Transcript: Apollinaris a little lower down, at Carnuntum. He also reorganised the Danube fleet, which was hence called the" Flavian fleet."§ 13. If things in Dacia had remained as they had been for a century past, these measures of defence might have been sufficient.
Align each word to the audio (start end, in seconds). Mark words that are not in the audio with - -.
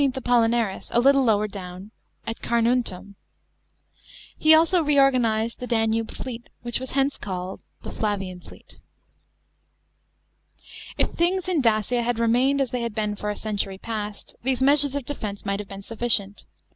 Apollinaris 0.01 0.89
a 0.95 0.99
little 0.99 1.23
lower 1.23 1.47
down, 1.47 1.91
at 2.25 2.41
Carnuntum. 2.41 3.17
He 4.35 4.51
also 4.55 4.81
reorganised 4.83 5.59
the 5.59 5.67
Danube 5.67 6.09
fleet, 6.09 6.49
which 6.63 6.79
was 6.79 6.89
hence 6.97 7.19
called 7.19 7.61
the" 7.83 7.91
Flavian 7.91 8.39
fleet."§ 8.39 8.79
13. 10.97 11.05
If 11.05 11.13
things 11.13 11.47
in 11.47 11.61
Dacia 11.61 12.01
had 12.01 12.17
remained 12.17 12.59
as 12.59 12.71
they 12.71 12.81
had 12.81 12.95
been 12.95 13.15
for 13.15 13.29
a 13.29 13.35
century 13.35 13.77
past, 13.77 14.33
these 14.41 14.59
measures 14.63 14.95
of 14.95 15.05
defence 15.05 15.45
might 15.45 15.59
have 15.59 15.69
been 15.69 15.83
sufficient. 15.83 16.45